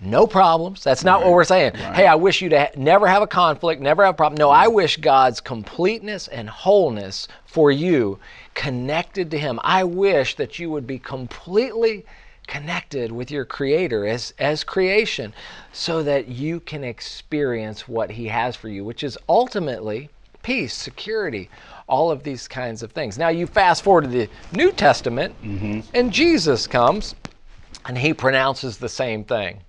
[0.02, 0.82] no problems.
[0.82, 1.74] That's not what we're saying.
[1.74, 4.36] Hey, I wish you to ha- never have a conflict, never have a problem.
[4.36, 8.18] No, I wish God's completeness and wholeness for you
[8.54, 9.60] connected to Him.
[9.62, 12.04] I wish that you would be completely
[12.48, 15.32] connected with your Creator as, as creation
[15.72, 20.10] so that you can experience what He has for you, which is ultimately
[20.42, 21.48] peace, security,
[21.88, 23.16] all of these kinds of things.
[23.16, 25.80] Now, you fast forward to the New Testament, mm-hmm.
[25.94, 27.14] and Jesus comes
[27.86, 29.60] and he pronounces the same thing.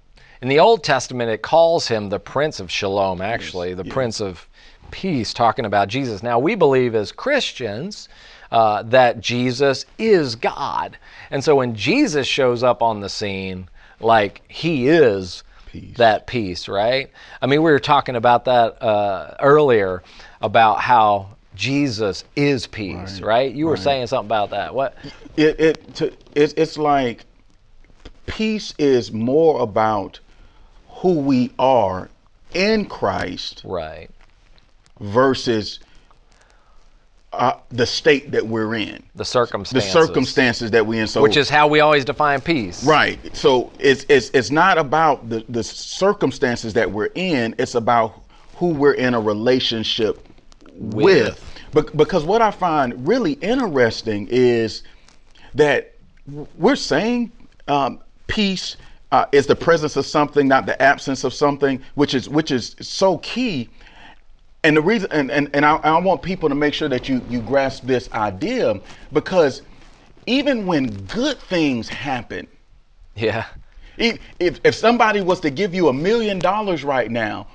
[0.41, 4.47] In the Old Testament, it calls him the Prince of Shalom, actually, the Prince of
[4.91, 6.21] Peace, talking about Jesus.
[6.21, 8.09] Now, we believe as Christians
[8.51, 10.97] uh, that Jesus is God.
[11.31, 15.97] And so when Jesus shows up on the scene, like he is Peace.
[15.97, 17.09] that peace, right?
[17.41, 20.03] I mean, we were talking about that uh, earlier
[20.41, 23.27] about how Jesus is peace, right?
[23.27, 23.81] Right, You were right.
[23.83, 24.75] saying something about that.
[24.75, 24.95] What?
[25.37, 27.25] it it to, it's it's like
[28.25, 30.19] peace is more about
[30.87, 32.09] who we are
[32.53, 34.09] in Christ Right.
[34.99, 35.79] versus
[37.33, 40.71] uh, the state that we're in, The circumstances, the circumstances.
[40.71, 41.07] that we're in.
[41.07, 42.83] So, Which is how we always define peace.
[42.83, 43.17] right.
[43.35, 47.55] So it's it's it's not about the the circumstances that we're in.
[47.57, 48.21] It's about
[48.57, 50.23] who we're in a relationship
[50.75, 51.43] with.
[51.73, 54.83] Bec- because what I find really interesting is
[55.55, 55.95] that
[56.59, 57.31] we're saying
[57.67, 58.77] um, peace
[59.11, 62.75] uh, is the presence of something, not the absence of something, which is which is
[62.81, 63.69] so key.
[64.63, 67.23] And the reason, and, and, and I, I want people to make sure that you
[67.29, 68.81] you grasp this idea
[69.13, 69.63] because
[70.27, 72.47] even when good things happen,
[73.15, 73.45] Yeah.
[73.97, 77.47] if if, somebody was to give you a million dollars right now,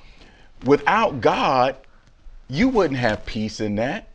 [0.65, 1.77] without God,
[2.49, 4.09] you wouldn't have peace in that.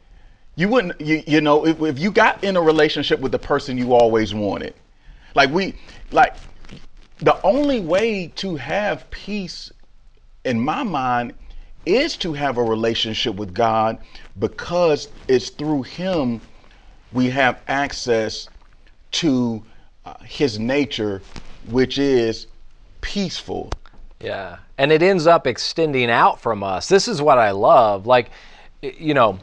[0.55, 3.77] You wouldn't, you, you know, if, if you got in a relationship with the person
[3.77, 4.75] you always wanted,
[5.35, 5.75] like we,
[6.13, 6.35] like
[7.19, 9.71] the only way to have peace
[10.45, 11.33] in my mind
[11.85, 13.97] is to have a relationship with God
[14.39, 16.39] because it's through Him
[17.11, 18.49] we have access
[19.11, 19.63] to
[20.05, 21.21] uh, His nature,
[21.67, 22.47] which is
[23.01, 23.71] peaceful.
[24.19, 24.57] Yeah.
[24.77, 26.87] And it ends up extending out from us.
[26.87, 28.07] This is what I love.
[28.07, 28.31] Like,
[28.81, 29.37] you know,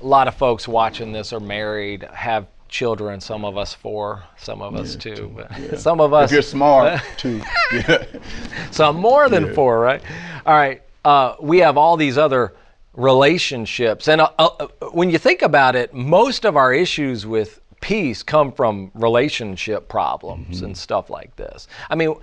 [0.00, 4.62] a lot of folks watching this are married, have children, some of us four, some
[4.62, 7.40] of us two, but some of us If you're smart, too.
[7.72, 8.04] Yeah.
[8.70, 9.52] some more than Yeah.
[9.54, 10.02] four, right?
[10.46, 10.82] All right.
[11.04, 12.54] Uh, we have all these other
[12.94, 14.08] relationships.
[14.08, 18.52] And uh, uh, when you think about it, most of our issues with peace come
[18.52, 21.68] from relationship problems and stuff like this.
[21.90, 22.14] I mean,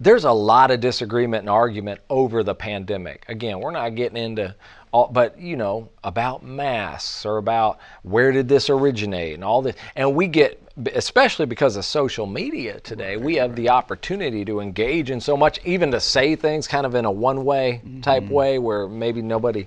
[0.00, 3.24] there's a lot of disagreement and argument over the pandemic.
[3.28, 4.54] Again, we're not getting into
[4.92, 9.74] all, but you know, about masks or about where did this originate and all this.
[9.96, 10.62] And we get,
[10.94, 15.58] especially because of social media today, we have the opportunity to engage in so much,
[15.64, 18.32] even to say things kind of in a one way type mm-hmm.
[18.32, 19.66] way where maybe nobody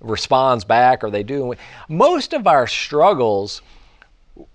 [0.00, 1.54] responds back or they do.
[1.88, 3.62] Most of our struggles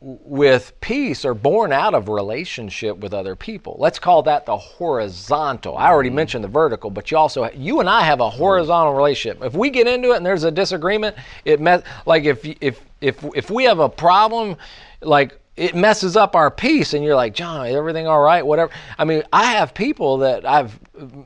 [0.02, 3.78] with peace are born out of relationship with other people.
[3.80, 5.78] Let's call that the horizontal.
[5.78, 6.18] I already mm-hmm.
[6.18, 8.38] mentioned the vertical, but you also you and I have a mm-hmm.
[8.38, 9.44] horizontal relationship.
[9.44, 11.16] If we get into it and there's a disagreement,
[11.46, 14.58] it me- like if if if if we have a problem,
[15.02, 18.46] like it messes up our peace and you're like, "John, everything all right?
[18.46, 20.78] Whatever." I mean, I have people that I've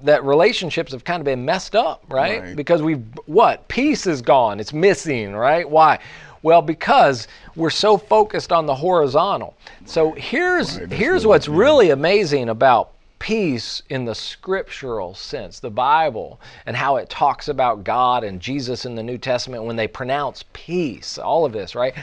[0.03, 2.41] that relationships have kind of been messed up, right?
[2.41, 2.55] Right.
[2.55, 3.67] Because we've what?
[3.67, 4.59] Peace is gone.
[4.59, 5.67] It's missing, right?
[5.67, 5.99] Why?
[6.43, 9.55] Well, because we're so focused on the horizontal.
[9.85, 16.41] So here's Right, here's what's really amazing about peace in the scriptural sense, the Bible,
[16.65, 20.43] and how it talks about God and Jesus in the New Testament when they pronounce
[20.51, 21.95] peace, all of this, right?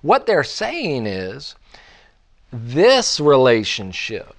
[0.00, 1.56] What they're saying is
[2.50, 4.34] this relationship,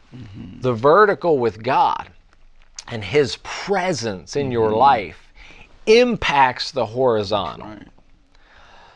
[0.61, 2.09] the vertical with God
[2.87, 5.31] and His presence in your life,
[5.85, 7.67] impacts the horizontal.
[7.67, 7.87] Right.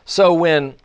[0.06, 0.76] So when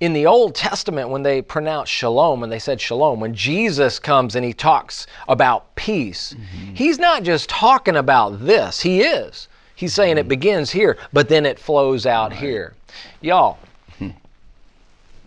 [0.00, 4.34] in the Old Testament, when they pronounced shalom, when they said shalom, when Jesus comes
[4.34, 6.74] and he talks about peace, mm-hmm.
[6.74, 9.48] he's not just talking about this, he is.
[9.76, 10.28] He's saying it mm-hmm.
[10.28, 12.74] begins here, but then it flows out here.
[13.20, 13.58] Y'all,
[13.98, 14.10] hmm.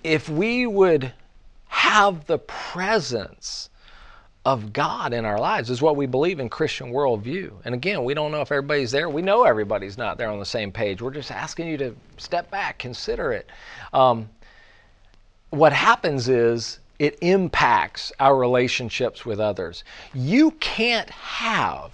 [0.03, 1.12] if we would
[1.67, 3.69] have the presence
[4.47, 7.51] of God in our lives is what we believe in Christian worldview.
[7.65, 9.10] And again, we don't know if everybody's there.
[9.10, 11.01] We know everybody's not there on the same page.
[11.01, 13.49] We're just asking you to step back, consider it.
[13.91, 14.29] Um,
[15.49, 19.83] what happens is it impacts our relationships with others.
[20.13, 21.91] You can't have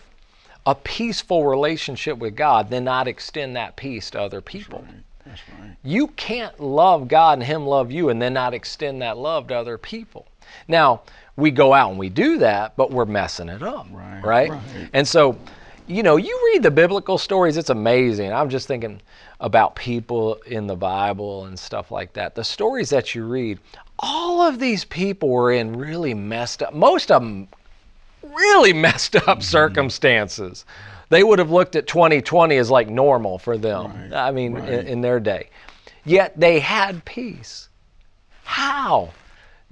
[0.67, 4.85] a peaceful relationship with God, then not extend that peace to other people.
[5.25, 5.75] That's right.
[5.83, 9.55] You can't love God and Him love you and then not extend that love to
[9.55, 10.27] other people.
[10.67, 11.01] Now,
[11.35, 13.87] we go out and we do that, but we're messing it up.
[13.91, 14.49] Right, Right?
[14.51, 14.89] right.
[14.93, 15.37] And so,
[15.87, 18.31] you know, you read the biblical stories, it's amazing.
[18.31, 19.01] I'm just thinking
[19.39, 22.35] about people in the Bible and stuff like that.
[22.35, 23.59] The stories that you read,
[23.99, 27.47] all of these people were in really messed up, most of them
[28.23, 29.41] really messed up mm-hmm.
[29.41, 30.65] circumstances.
[31.09, 33.91] They would have looked at 2020 as like normal for them.
[33.91, 34.69] Right, I mean, right.
[34.69, 35.49] in, in their day.
[36.05, 37.69] Yet they had peace.
[38.43, 39.09] How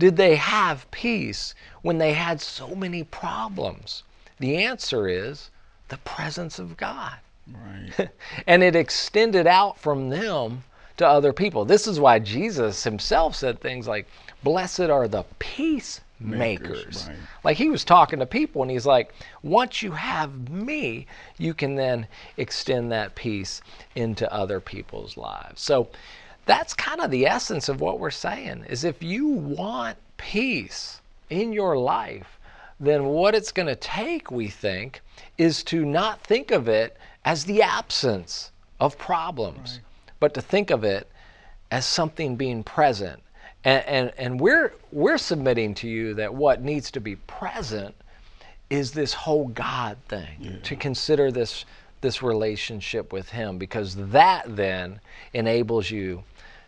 [0.01, 4.01] did they have peace when they had so many problems?
[4.39, 5.51] The answer is
[5.89, 7.17] the presence of God.
[7.47, 8.09] Right.
[8.47, 10.63] and it extended out from them
[10.97, 11.65] to other people.
[11.65, 14.07] This is why Jesus himself said things like,
[14.41, 16.01] Blessed are the peacemakers.
[16.19, 17.17] Makers, right.
[17.43, 19.13] Like he was talking to people and he's like,
[19.43, 21.05] Once you have me,
[21.37, 22.07] you can then
[22.37, 23.61] extend that peace
[23.93, 25.61] into other people's lives.
[25.61, 25.89] So
[26.45, 31.53] that's kind of the essence of what we're saying is if you want peace in
[31.53, 32.39] your life,
[32.79, 35.01] then what it's going to take, we think,
[35.37, 39.79] is to not think of it as the absence of problems,
[40.19, 41.09] but to think of it
[41.69, 43.21] as something being present.
[43.63, 47.93] And, and, and we're, we're submitting to you that what needs to be present
[48.71, 51.65] is this whole God thing, to consider this,
[52.01, 54.99] this relationship with Him, because that then
[55.33, 56.23] enables you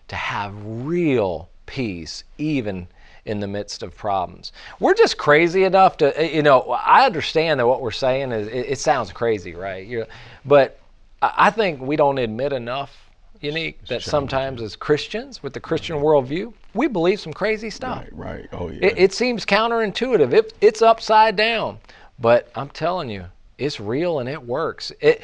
[0.08, 2.88] to have real peace, even
[3.26, 4.52] in the midst of problems.
[4.80, 8.48] We're just crazy enough to, eh, you know, I understand that what we're saying is,
[8.48, 9.88] it, it sounds crazy, right?
[9.88, 10.08] You're,
[10.46, 10.80] but
[11.22, 13.10] I I think we don't admit enough,
[13.42, 18.06] Yannik, that sometimes as Christians, with the Christian worldview, we believe some crazy stuff.
[18.12, 18.50] Right, right.
[18.52, 18.88] Oh yeah.
[18.88, 20.34] It, it seems counterintuitive.
[20.34, 21.80] It, it's upside down,
[22.20, 23.26] but I'm telling you,
[23.58, 24.92] it's real and it works.
[25.00, 25.22] It,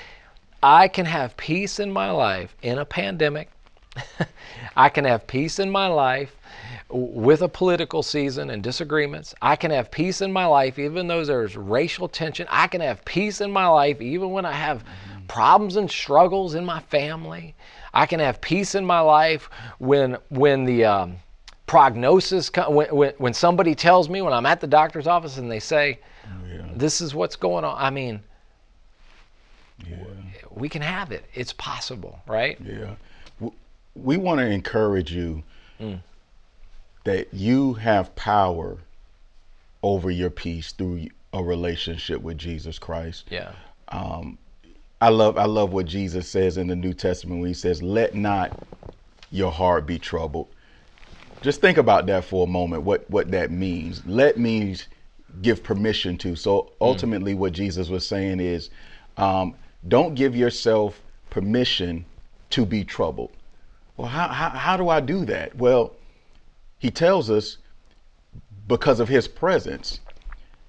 [0.62, 3.50] I can have peace in my life in a pandemic.
[4.76, 6.36] I can have peace in my life
[6.90, 9.36] with a political season and disagreements.
[9.42, 12.48] I can have peace in my life even though there's racial tension.
[12.50, 14.84] I can have peace in my life even when I have
[15.28, 17.56] problems and struggles in my family.
[17.94, 21.18] I can have peace in my life when when the um,
[21.68, 25.60] prognosis when, when when somebody tells me when I'm at the doctor's office and they
[25.60, 26.00] say
[26.52, 26.68] yeah.
[26.76, 27.76] this is what's going on.
[27.78, 28.22] I mean,
[29.88, 29.98] Yeah.
[30.50, 31.26] we can have it.
[31.34, 32.58] It's possible, right?
[32.62, 32.96] Yeah.
[34.04, 35.44] We want to encourage you
[35.80, 36.02] Mm.
[37.06, 38.80] that you have power
[39.82, 43.26] over your peace through a relationship with Jesus Christ.
[43.30, 43.52] Yeah.
[45.02, 48.16] I love I love what Jesus says in the New Testament when he says, "Let
[48.16, 48.52] not
[49.32, 50.48] your heart be troubled."
[51.42, 52.84] Just think about that for a moment.
[52.84, 54.06] What what that means?
[54.06, 54.88] Let means
[55.42, 56.36] give permission to.
[56.36, 58.70] So ultimately, what Jesus was saying is,
[59.16, 59.56] um,
[59.88, 62.04] don't give yourself permission
[62.50, 63.32] to be troubled.
[64.00, 65.58] Well, how, how how do I do that?
[65.58, 65.94] Well,
[66.78, 67.58] he tells us
[68.66, 70.00] because of his presence.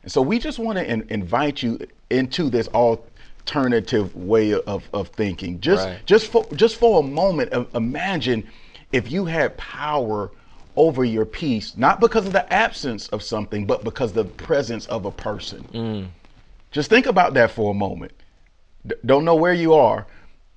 [0.02, 1.78] And so we just want to in, invite you
[2.10, 5.60] into this alternative way of, of thinking.
[5.60, 6.04] Just Right.
[6.06, 8.48] just for just for a moment, imagine
[8.90, 10.32] if you had power
[10.74, 15.04] over your peace, not because of the absence of something, but because the presence of
[15.04, 15.68] a person.
[15.72, 16.08] Mm.
[16.72, 18.10] Just think about that for a moment.
[18.84, 20.08] D- don't know where you are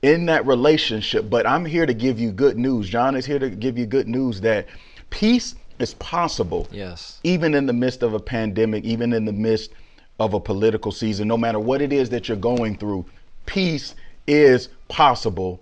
[0.03, 2.89] in that relationship, but I'm here to give you good news.
[2.89, 4.67] John is here to give you good news that
[5.09, 7.19] peace is possible Yes.
[7.23, 9.71] even in the midst of a pandemic, even in the midst
[10.19, 13.05] of a political season, no matter what it is that you're going through,
[13.45, 13.95] peace
[14.27, 15.59] is possible.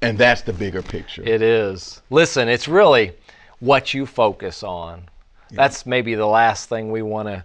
[0.00, 1.22] And that's the bigger picture.
[1.24, 2.02] It is.
[2.10, 3.12] Listen, it's really
[3.60, 5.08] what you focus on.
[5.50, 7.44] That's maybe the last thing we want to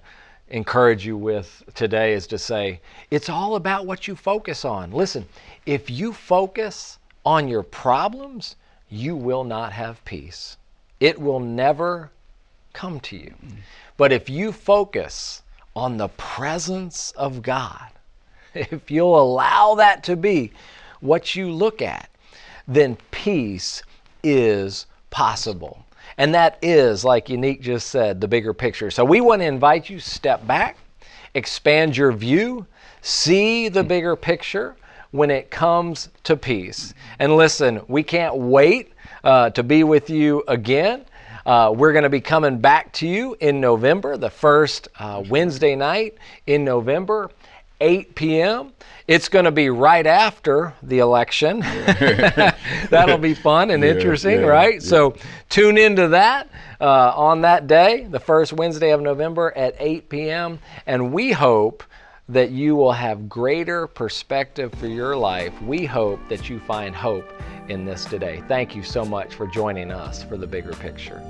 [0.49, 4.91] encourage you with today is to say it's all about what you focus on.
[4.91, 5.25] Listen,
[5.65, 8.55] if you focus on your problems,
[8.89, 10.57] you will not have peace.
[10.99, 12.11] It will never
[12.73, 13.33] come to you.
[13.45, 13.57] Mm.
[13.97, 15.43] But if you focus
[15.75, 17.87] on the presence of God,
[18.53, 20.51] if you'll allow that to be
[20.99, 22.09] what you look at,
[22.67, 23.83] then peace
[24.23, 25.85] is possible.
[26.17, 28.91] And that is, like Yannik just said, the bigger picture.
[28.91, 30.77] So we want to invite you step back,
[31.33, 32.65] expand your view,
[33.01, 34.75] see the bigger picture
[35.11, 36.93] when it comes to peace.
[37.19, 38.93] And listen, we can't wait
[39.23, 41.05] uh, to be with you again.
[41.45, 45.75] Uh, we're going to be coming back to you in November, the first uh, Wednesday
[45.75, 46.15] night
[46.47, 47.31] in November,
[47.79, 48.71] 8 p.m.
[49.07, 51.59] It's going to be right after the election.
[52.89, 54.75] That'll be fun and Yeah, interesting, yeah, right?
[54.75, 54.79] yeah.
[54.79, 55.15] So
[55.49, 56.49] tune into that
[56.79, 60.59] uh, on that day, the first Wednesday of November at 8 p.m.
[60.85, 61.83] And we hope
[62.31, 65.53] that you will have greater perspective for your life.
[65.61, 67.29] We hope that you find hope
[67.67, 68.41] in this today.
[68.47, 71.21] Thank you so much for joining us for the bigger picture.